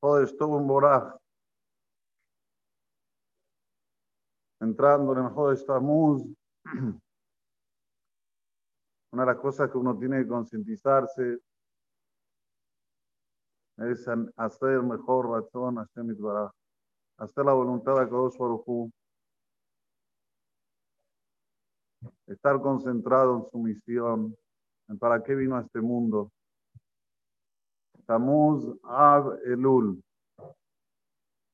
Jodesh 0.00 0.36
Tobun 0.36 0.66
Boraj, 0.66 1.14
entrando 4.60 5.12
en 5.12 5.24
el 5.24 5.30
Jodesh 5.30 5.64
Tamuz, 5.66 6.22
una 9.12 9.22
de 9.24 9.26
las 9.26 9.36
cosas 9.36 9.70
que 9.70 9.78
uno 9.78 9.98
tiene 9.98 10.22
que 10.22 10.28
concientizarse 10.28 11.38
es 13.78 14.06
hacer 14.36 14.82
mejor 14.82 15.30
razón 15.30 15.78
a 15.78 15.86
Hashem 15.86 16.16
Baraj, 16.18 16.50
hacer 17.18 17.44
la 17.44 17.52
voluntad 17.52 17.98
de 17.98 18.08
Kadosh 18.08 18.36
estar 22.26 22.60
concentrado 22.62 23.36
en 23.38 23.50
su 23.50 23.58
misión, 23.58 24.36
en 24.88 24.98
para 24.98 25.22
qué 25.22 25.34
vino 25.34 25.56
a 25.56 25.62
este 25.62 25.80
mundo. 25.80 26.30
Tamuz 28.10 28.66
Ab 28.82 29.38
Elul. 29.46 30.02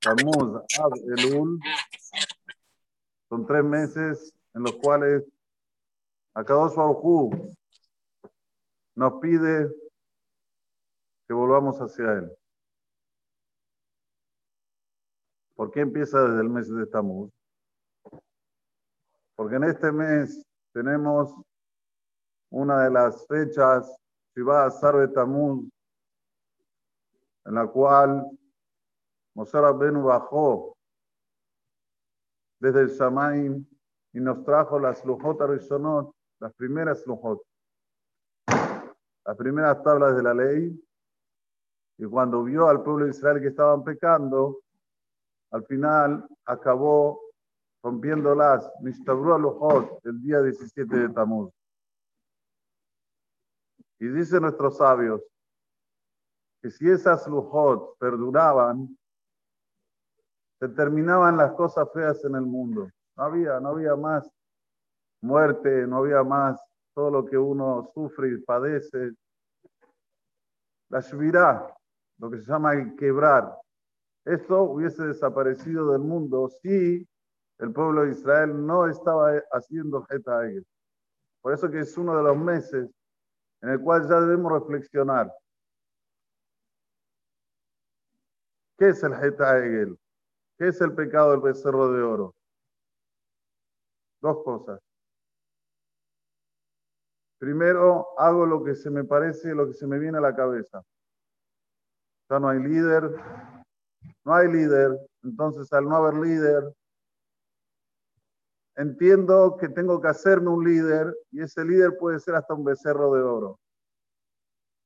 Tamuz 0.00 0.56
Ab 0.82 0.92
Elul. 1.16 1.60
Son 3.28 3.46
tres 3.46 3.62
meses 3.62 4.34
en 4.54 4.64
los 4.64 4.72
cuales 4.82 5.22
Akadosh 6.34 6.74
Baruj 6.74 7.30
nos 8.96 9.20
pide 9.20 9.70
que 11.28 11.34
volvamos 11.34 11.78
hacia 11.78 12.14
Él. 12.14 12.36
¿Por 15.54 15.70
qué 15.70 15.82
empieza 15.82 16.20
desde 16.20 16.40
el 16.40 16.48
mes 16.48 16.68
de 16.68 16.84
Tamuz? 16.88 17.30
Porque 19.36 19.54
en 19.54 19.62
este 19.62 19.92
mes 19.92 20.44
tenemos 20.72 21.32
una 22.50 22.82
de 22.82 22.90
las 22.90 23.24
fechas, 23.28 23.96
Shiva 24.34 24.68
Sarve 24.72 25.06
Tamuz, 25.06 25.70
en 27.50 27.56
la 27.56 27.66
cual 27.66 28.24
Moshe 29.34 29.60
Rabbenu 29.60 30.04
bajó 30.04 30.76
desde 32.60 32.82
el 32.82 32.90
Shamaim 32.90 33.66
y 34.12 34.20
nos 34.20 34.44
trajo 34.44 34.78
las 34.78 35.04
Lujot 35.04 35.40
Arishonot, 35.40 36.14
las 36.38 36.54
primeras 36.54 37.04
Lujot, 37.08 37.42
las 38.46 39.36
primeras 39.36 39.82
tablas 39.82 40.14
de 40.14 40.22
la 40.22 40.32
ley. 40.32 40.80
Y 41.98 42.06
cuando 42.06 42.44
vio 42.44 42.68
al 42.68 42.84
pueblo 42.84 43.06
de 43.06 43.10
Israel 43.10 43.40
que 43.40 43.48
estaban 43.48 43.82
pecando, 43.82 44.60
al 45.50 45.64
final 45.66 46.24
acabó 46.44 47.20
rompiéndolas, 47.82 48.70
Mishtabru 48.80 49.36
Lujot, 49.38 50.06
el 50.06 50.22
día 50.22 50.40
17 50.40 50.96
de 50.96 51.08
Tamuz. 51.08 51.52
Y 53.98 54.06
dicen 54.06 54.42
nuestros 54.42 54.76
sabios 54.76 55.20
que 56.60 56.70
si 56.70 56.88
esas 56.90 57.26
Lujot 57.26 57.96
perduraban, 57.98 58.96
se 60.58 60.68
terminaban 60.68 61.36
las 61.36 61.52
cosas 61.52 61.88
feas 61.92 62.22
en 62.24 62.34
el 62.34 62.42
mundo. 62.42 62.90
No 63.16 63.24
había, 63.24 63.58
no 63.60 63.70
había 63.70 63.96
más 63.96 64.30
muerte, 65.22 65.86
no 65.86 65.98
había 65.98 66.22
más 66.22 66.60
todo 66.94 67.10
lo 67.10 67.24
que 67.24 67.38
uno 67.38 67.90
sufre 67.94 68.32
y 68.32 68.38
padece. 68.38 69.12
La 70.90 71.00
Shvirá, 71.00 71.74
lo 72.18 72.30
que 72.30 72.38
se 72.40 72.44
llama 72.50 72.74
el 72.74 72.94
quebrar, 72.96 73.56
esto 74.24 74.62
hubiese 74.64 75.04
desaparecido 75.04 75.92
del 75.92 76.02
mundo 76.02 76.48
si 76.62 77.08
el 77.58 77.72
pueblo 77.72 78.04
de 78.04 78.10
Israel 78.10 78.66
no 78.66 78.86
estaba 78.86 79.32
haciendo 79.52 80.02
Jeta 80.02 80.42
Por 81.40 81.54
eso 81.54 81.70
que 81.70 81.80
es 81.80 81.96
uno 81.96 82.16
de 82.16 82.22
los 82.22 82.36
meses 82.36 82.90
en 83.62 83.70
el 83.70 83.80
cual 83.80 84.08
ya 84.08 84.20
debemos 84.20 84.52
reflexionar. 84.52 85.32
¿Qué 88.80 88.88
es 88.88 89.02
el 89.02 89.14
Jeta 89.14 89.58
Egel? 89.58 89.98
¿Qué 90.56 90.68
es 90.68 90.80
el 90.80 90.94
pecado 90.94 91.32
del 91.32 91.40
becerro 91.40 91.92
de 91.92 92.00
oro? 92.00 92.34
Dos 94.22 94.42
cosas. 94.42 94.80
Primero, 97.38 98.18
hago 98.18 98.46
lo 98.46 98.64
que 98.64 98.74
se 98.74 98.88
me 98.88 99.04
parece, 99.04 99.54
lo 99.54 99.66
que 99.66 99.74
se 99.74 99.86
me 99.86 99.98
viene 99.98 100.16
a 100.16 100.22
la 100.22 100.34
cabeza. 100.34 100.82
Ya 102.30 102.40
no 102.40 102.48
hay 102.48 102.58
líder, 102.60 103.02
no 104.24 104.34
hay 104.34 104.50
líder, 104.50 104.98
entonces 105.24 105.70
al 105.74 105.84
no 105.84 105.96
haber 105.96 106.14
líder, 106.14 106.74
entiendo 108.76 109.58
que 109.58 109.68
tengo 109.68 110.00
que 110.00 110.08
hacerme 110.08 110.48
un 110.48 110.64
líder 110.64 111.14
y 111.32 111.42
ese 111.42 111.66
líder 111.66 111.98
puede 111.98 112.18
ser 112.18 112.34
hasta 112.34 112.54
un 112.54 112.64
becerro 112.64 113.12
de 113.14 113.20
oro. 113.20 113.60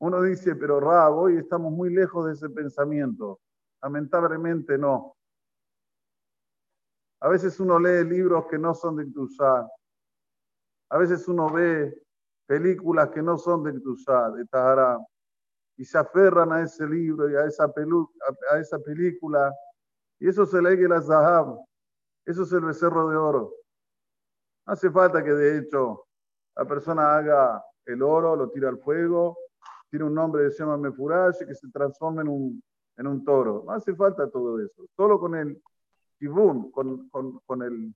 Uno 0.00 0.22
dice, 0.22 0.56
pero 0.56 0.80
Rab, 0.80 1.14
hoy 1.14 1.36
estamos 1.36 1.70
muy 1.70 1.94
lejos 1.94 2.26
de 2.26 2.32
ese 2.32 2.50
pensamiento. 2.50 3.38
Lamentablemente 3.86 4.76
no. 4.76 5.16
A 7.20 7.28
veces 7.28 7.60
uno 7.60 7.78
lee 7.78 8.02
libros 8.02 8.46
que 8.50 8.58
no 8.58 8.74
son 8.74 8.96
de 8.96 9.06
Ktushá. 9.06 9.64
A 10.90 10.98
veces 10.98 11.28
uno 11.28 11.48
ve 11.52 11.96
películas 12.46 13.10
que 13.10 13.22
no 13.22 13.38
son 13.38 13.62
de 13.62 13.78
Ktushá, 13.78 14.30
de 14.30 14.44
Tahara, 14.46 14.98
y 15.76 15.84
se 15.84 15.98
aferran 15.98 16.50
a 16.52 16.62
ese 16.62 16.84
libro 16.84 17.30
y 17.30 17.36
a 17.36 17.44
esa, 17.44 17.72
a 18.50 18.58
esa 18.58 18.80
película. 18.80 19.54
Y 20.18 20.30
eso 20.30 20.44
se 20.46 20.60
lee 20.60 20.76
que 20.76 20.88
la 20.88 21.00
Zahab. 21.00 21.56
Eso 22.24 22.42
es 22.42 22.52
el 22.54 22.62
becerro 22.62 23.08
de 23.08 23.16
oro. 23.16 23.54
Hace 24.66 24.90
falta 24.90 25.22
que 25.22 25.30
de 25.30 25.58
hecho 25.58 26.08
la 26.56 26.64
persona 26.64 27.18
haga 27.18 27.64
el 27.84 28.02
oro, 28.02 28.34
lo 28.34 28.50
tira 28.50 28.68
al 28.68 28.78
fuego, 28.78 29.38
tiene 29.88 30.06
un 30.06 30.14
nombre 30.14 30.42
de 30.42 30.50
llama 30.50 30.76
Mefurash 30.76 31.46
que 31.46 31.54
se 31.54 31.70
transforme 31.70 32.22
en 32.22 32.28
un, 32.28 32.62
en 32.96 33.06
un 33.06 33.24
toro. 33.24 33.62
No 33.66 33.72
hace 33.72 33.94
falta 33.94 34.30
todo 34.30 34.60
eso. 34.60 34.86
Solo 34.96 35.18
con 35.18 35.34
el 35.34 35.62
kibun, 36.18 36.70
con, 36.70 37.08
con, 37.10 37.38
con 37.40 37.62
el, 37.62 37.94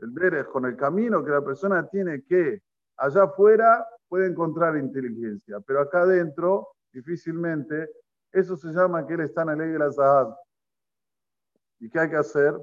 el 0.00 0.46
con 0.46 0.64
el 0.66 0.76
camino 0.76 1.24
que 1.24 1.30
la 1.30 1.44
persona 1.44 1.86
tiene 1.88 2.24
que 2.24 2.62
allá 2.96 3.24
afuera 3.24 3.86
puede 4.08 4.28
encontrar 4.28 4.76
inteligencia, 4.76 5.60
pero 5.60 5.80
acá 5.80 6.02
adentro 6.02 6.68
difícilmente. 6.92 7.90
Eso 8.32 8.56
se 8.56 8.72
llama 8.72 9.06
que 9.06 9.14
él 9.14 9.20
está 9.20 9.42
en 9.42 9.48
la 9.48 9.56
ley. 9.56 9.76
¿Y 11.78 11.88
qué 11.88 12.00
hay 12.00 12.10
que 12.10 12.16
hacer? 12.16 12.54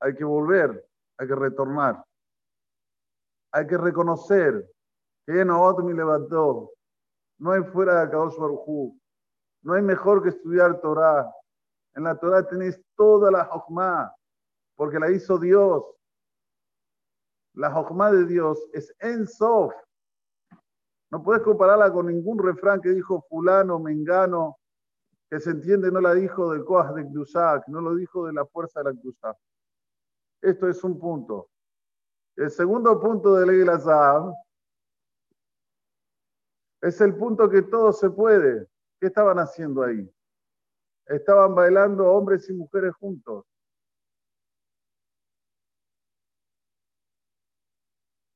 hay 0.00 0.14
que 0.14 0.24
volver, 0.24 0.86
hay 1.18 1.26
que 1.26 1.34
retornar. 1.34 2.04
Hay 3.52 3.66
que 3.66 3.78
reconocer 3.78 4.70
que 5.26 5.44
Noot 5.44 5.82
me 5.82 5.94
levantó. 5.94 6.72
No 7.38 7.52
hay 7.52 7.62
fuera 7.64 7.96
de 7.96 8.02
Akadosh 8.02 8.36
Barujú. 8.38 8.98
No 9.62 9.74
hay 9.74 9.82
mejor 9.82 10.22
que 10.22 10.30
estudiar 10.30 10.80
Torah. 10.80 11.30
En 11.94 12.04
la 12.04 12.14
Torah 12.16 12.46
tenéis 12.46 12.80
toda 12.94 13.30
la 13.30 13.44
Jochma, 13.44 14.14
porque 14.74 14.98
la 14.98 15.10
hizo 15.10 15.38
Dios. 15.38 15.82
La 17.54 17.70
Jochma 17.70 18.12
de 18.12 18.26
Dios 18.26 18.58
es 18.72 18.94
en 19.00 19.26
Sof. 19.26 19.74
No 21.10 21.22
puedes 21.22 21.42
compararla 21.42 21.92
con 21.92 22.06
ningún 22.06 22.38
refrán 22.38 22.80
que 22.80 22.90
dijo 22.90 23.24
fulano, 23.28 23.78
mengano, 23.78 24.58
que 25.30 25.40
se 25.40 25.50
entiende 25.50 25.90
no 25.90 26.00
la 26.00 26.14
dijo 26.14 26.52
del 26.52 26.64
Koach 26.64 26.94
de 26.94 27.04
Kdushak, 27.04 27.68
no 27.68 27.80
lo 27.80 27.94
dijo 27.94 28.26
de 28.26 28.32
la 28.32 28.44
fuerza 28.46 28.80
de 28.80 28.92
la 28.92 29.00
Kdushak. 29.00 29.36
Esto 30.42 30.68
es 30.68 30.82
un 30.84 30.98
punto. 30.98 31.48
El 32.36 32.50
segundo 32.50 33.00
punto 33.00 33.34
de 33.34 33.70
Azab 33.70 34.32
es 36.86 37.00
el 37.00 37.16
punto 37.16 37.50
que 37.50 37.62
todo 37.62 37.92
se 37.92 38.08
puede. 38.10 38.68
¿Qué 39.00 39.08
estaban 39.08 39.38
haciendo 39.38 39.82
ahí? 39.82 40.08
Estaban 41.06 41.54
bailando 41.54 42.06
hombres 42.06 42.48
y 42.48 42.52
mujeres 42.52 42.94
juntos. 42.94 43.44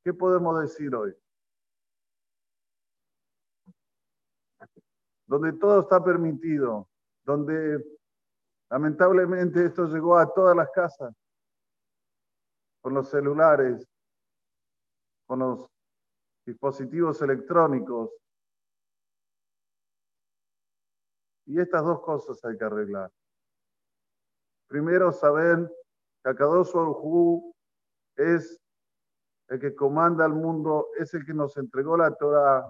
¿Qué 0.03 0.13
podemos 0.13 0.61
decir 0.61 0.93
hoy? 0.95 1.15
Donde 5.27 5.53
todo 5.53 5.83
está 5.83 6.03
permitido, 6.03 6.89
donde 7.25 7.85
lamentablemente 8.69 9.67
esto 9.67 9.87
llegó 9.87 10.19
a 10.19 10.33
todas 10.33 10.57
las 10.57 10.71
casas 10.71 11.15
con 12.81 12.95
los 12.95 13.09
celulares, 13.09 13.87
con 15.27 15.39
los 15.39 15.71
dispositivos 16.45 17.23
electrónicos. 17.23 18.11
Y 21.51 21.59
estas 21.59 21.83
dos 21.83 22.01
cosas 22.03 22.45
hay 22.45 22.57
que 22.57 22.65
arreglar. 22.65 23.11
Primero, 24.69 25.11
saber 25.11 25.69
que 26.23 26.31
Akadosh 26.31 26.71
Hu 26.73 27.53
es 28.15 28.57
el 29.49 29.59
que 29.59 29.75
comanda 29.75 30.25
el 30.27 30.33
mundo, 30.33 30.87
es 30.97 31.13
el 31.13 31.27
que 31.27 31.35
nos 31.35 31.57
entregó 31.57 31.97
la 31.97 32.15
Torah, 32.15 32.65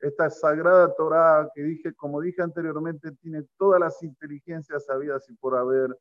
esta 0.00 0.28
sagrada 0.30 0.92
Torah 0.96 1.48
que 1.54 1.62
dije, 1.62 1.94
como 1.94 2.20
dije 2.20 2.42
anteriormente, 2.42 3.12
tiene 3.12 3.44
todas 3.56 3.78
las 3.78 4.02
inteligencias 4.02 4.84
sabidas 4.84 5.30
y 5.30 5.34
por 5.34 5.56
haber, 5.56 5.96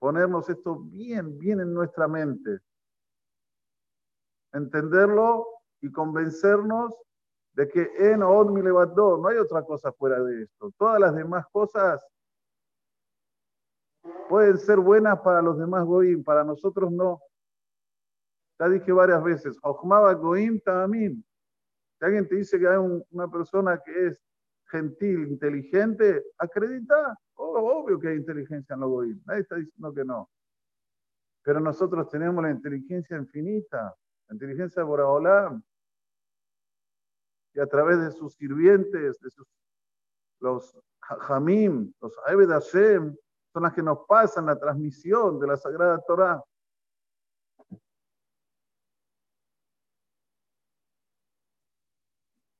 ponernos 0.00 0.48
esto 0.48 0.80
bien, 0.80 1.38
bien 1.38 1.60
en 1.60 1.72
nuestra 1.72 2.08
mente. 2.08 2.58
Entenderlo 4.52 5.46
y 5.82 5.92
convencernos 5.92 6.94
de 7.58 7.66
que 7.66 7.90
en 7.98 8.22
od 8.22 8.52
mi 8.52 8.62
no 8.62 9.26
hay 9.26 9.36
otra 9.36 9.64
cosa 9.64 9.90
fuera 9.90 10.22
de 10.22 10.44
esto. 10.44 10.70
Todas 10.78 11.00
las 11.00 11.12
demás 11.12 11.44
cosas 11.50 12.00
pueden 14.28 14.56
ser 14.58 14.78
buenas 14.78 15.18
para 15.22 15.42
los 15.42 15.58
demás 15.58 15.84
goim, 15.84 16.22
para 16.22 16.44
nosotros 16.44 16.92
no. 16.92 17.20
Ya 18.60 18.68
dije 18.68 18.92
varias 18.92 19.24
veces, 19.24 19.58
goim 19.60 20.60
tamim. 20.60 21.20
Si 21.98 22.04
alguien 22.04 22.28
te 22.28 22.36
dice 22.36 22.60
que 22.60 22.68
hay 22.68 22.78
una 23.10 23.28
persona 23.28 23.76
que 23.84 24.06
es 24.06 24.22
gentil, 24.70 25.26
inteligente, 25.26 26.26
acredita. 26.38 27.18
Oh, 27.34 27.58
obvio 27.58 27.98
que 27.98 28.06
hay 28.06 28.18
inteligencia 28.18 28.74
en 28.74 28.80
los 28.80 28.88
goim. 28.88 29.20
Nadie 29.26 29.40
está 29.40 29.56
diciendo 29.56 29.92
que 29.92 30.04
no. 30.04 30.30
Pero 31.42 31.58
nosotros 31.58 32.08
tenemos 32.08 32.40
la 32.40 32.52
inteligencia 32.52 33.16
infinita, 33.16 33.96
la 34.28 34.32
inteligencia 34.32 34.80
de 34.80 34.86
Boraholam 34.86 35.60
y 37.58 37.60
a 37.60 37.66
través 37.66 37.98
de 37.98 38.12
sus 38.12 38.34
sirvientes, 38.34 39.18
de 39.18 39.30
sus, 39.30 39.44
los 40.38 40.78
Hamim, 41.28 41.92
los 42.00 42.16
Aebed 42.26 42.50
Hashem, 42.50 43.16
son 43.52 43.62
las 43.64 43.72
que 43.72 43.82
nos 43.82 44.06
pasan 44.06 44.46
la 44.46 44.56
transmisión 44.56 45.40
de 45.40 45.46
la 45.48 45.56
Sagrada 45.56 46.00
Torah. 46.06 46.40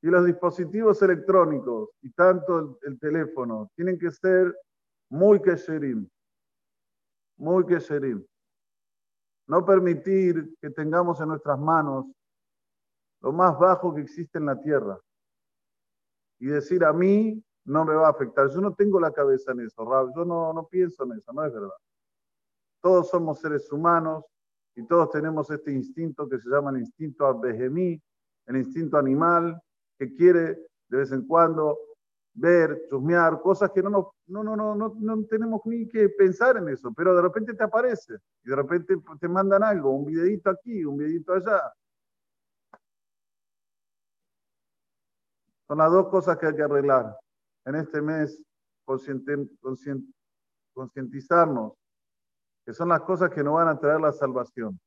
Y 0.02 0.08
los 0.08 0.26
dispositivos 0.26 1.00
electrónicos, 1.00 1.90
y 2.02 2.10
tanto 2.10 2.76
el, 2.82 2.98
teléfono, 2.98 3.70
tienen 3.76 4.00
que 4.00 4.10
ser 4.10 4.52
muy 5.10 5.40
kesherim, 5.40 6.08
muy 7.36 7.64
kesherim. 7.64 8.26
No 9.46 9.64
permitir 9.64 10.56
que 10.60 10.70
tengamos 10.70 11.20
en 11.20 11.28
nuestras 11.28 11.58
manos 11.60 12.06
lo 13.20 13.32
más 13.32 13.58
bajo 13.58 13.94
que 13.94 14.02
existe 14.02 14.38
en 14.38 14.46
la 14.46 14.60
tierra. 14.60 14.98
Y 16.40 16.46
decir, 16.46 16.84
a 16.84 16.92
mí 16.92 17.42
no 17.64 17.84
me 17.84 17.94
va 17.94 18.06
a 18.08 18.10
afectar. 18.10 18.48
Yo 18.50 18.60
no 18.60 18.74
tengo 18.74 19.00
la 19.00 19.12
cabeza 19.12 19.52
en 19.52 19.60
eso, 19.60 19.84
Rab. 19.84 20.14
Yo 20.14 20.24
no, 20.24 20.52
no 20.52 20.66
pienso 20.66 21.04
en 21.04 21.12
eso, 21.12 21.32
no 21.32 21.44
es 21.44 21.52
verdad. 21.52 21.76
Todos 22.80 23.08
somos 23.08 23.40
seres 23.40 23.70
humanos 23.72 24.24
y 24.76 24.86
todos 24.86 25.10
tenemos 25.10 25.50
este 25.50 25.72
instinto 25.72 26.28
que 26.28 26.38
se 26.38 26.48
llama 26.48 26.70
el 26.70 26.78
instinto 26.78 27.26
abehemí, 27.26 28.00
el 28.46 28.56
instinto 28.56 28.96
animal, 28.96 29.60
que 29.98 30.14
quiere 30.14 30.68
de 30.88 30.96
vez 30.96 31.12
en 31.12 31.26
cuando 31.26 31.76
ver, 32.34 32.84
chusmear, 32.88 33.40
cosas 33.40 33.70
que 33.72 33.82
no, 33.82 33.90
no, 33.90 34.44
no, 34.44 34.56
no, 34.56 34.74
no, 34.74 34.94
no 34.96 35.24
tenemos 35.24 35.60
ni 35.64 35.88
que 35.88 36.08
pensar 36.10 36.56
en 36.56 36.68
eso, 36.68 36.92
pero 36.96 37.14
de 37.14 37.22
repente 37.22 37.54
te 37.54 37.64
aparece 37.64 38.14
y 38.44 38.50
de 38.50 38.56
repente 38.56 38.94
te 39.20 39.28
mandan 39.28 39.64
algo, 39.64 39.90
un 39.90 40.04
videito 40.04 40.50
aquí, 40.50 40.84
un 40.84 40.96
videito 40.96 41.32
allá, 41.32 41.60
Son 45.68 45.78
las 45.78 45.92
dos 45.92 46.08
cosas 46.08 46.38
que 46.38 46.46
hay 46.46 46.56
que 46.56 46.62
arreglar 46.62 47.14
en 47.66 47.74
este 47.74 48.00
mes, 48.00 48.42
concientizarnos, 50.74 51.74
que 52.64 52.72
son 52.72 52.88
las 52.88 53.02
cosas 53.02 53.28
que 53.28 53.44
nos 53.44 53.52
van 53.54 53.68
a 53.68 53.78
traer 53.78 54.00
la 54.00 54.12
salvación. 54.12 54.80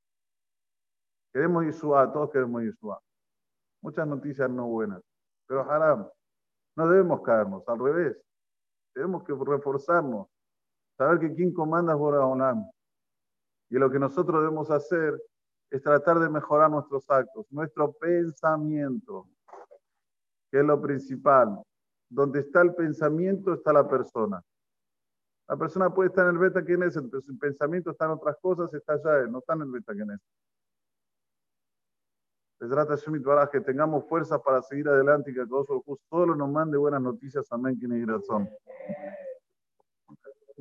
Queremos 1.31 1.65
Yeshua, 1.65 2.11
todos 2.11 2.31
queremos 2.31 2.63
Yeshua. 2.63 2.99
Muchas 3.83 4.07
noticias 4.07 4.49
no 4.49 4.65
buenas, 4.67 5.03
pero 5.47 5.69
haram, 5.71 6.09
no 6.75 6.89
debemos 6.89 7.21
caernos, 7.21 7.63
al 7.67 7.77
revés. 7.77 8.17
Tenemos 8.93 9.23
que 9.23 9.33
reforzarnos, 9.33 10.27
saber 10.97 11.19
que 11.19 11.35
quien 11.35 11.53
comanda 11.53 11.93
es 11.93 11.99
Boraholam. 11.99 12.67
Y 13.69 13.75
lo 13.75 13.91
que 13.91 13.99
nosotros 13.99 14.41
debemos 14.41 14.71
hacer 14.71 15.21
es 15.69 15.81
tratar 15.83 16.17
de 16.19 16.27
mejorar 16.27 16.71
nuestros 16.71 17.07
actos, 17.09 17.45
nuestro 17.51 17.93
pensamiento 17.93 19.27
que 20.51 20.59
es 20.59 20.65
lo 20.65 20.81
principal. 20.81 21.61
Donde 22.09 22.41
está 22.41 22.61
el 22.61 22.75
pensamiento 22.75 23.53
está 23.53 23.71
la 23.71 23.87
persona. 23.87 24.41
La 25.47 25.57
persona 25.57 25.93
puede 25.93 26.09
estar 26.09 26.27
en 26.27 26.35
el 26.35 26.37
beta 26.37 26.63
que 26.63 26.73
es, 26.73 26.93
pero 27.09 27.21
su 27.21 27.37
pensamiento 27.37 27.91
está 27.91 28.05
en 28.05 28.11
otras 28.11 28.37
cosas, 28.41 28.73
está 28.73 28.93
allá, 28.93 29.27
no 29.27 29.39
está 29.39 29.53
en 29.53 29.61
el 29.61 29.71
beta 29.71 29.93
que 29.93 30.01
es. 30.01 30.19
Les 32.59 32.69
trata 32.69 33.49
que 33.49 33.61
tengamos 33.61 34.07
fuerza 34.07 34.39
para 34.39 34.61
seguir 34.61 34.87
adelante 34.87 35.31
y 35.31 35.33
que 35.33 35.47
todos, 35.47 35.67
todos 36.09 36.37
nos 36.37 36.49
mande 36.49 36.77
buenas 36.77 37.01
noticias. 37.01 37.47
Amén, 37.51 37.75
quienes 37.75 38.25
son. 38.25 38.47